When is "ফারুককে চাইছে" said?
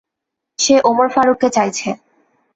1.09-1.89